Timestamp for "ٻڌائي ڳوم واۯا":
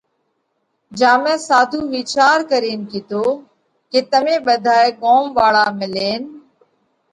4.45-5.65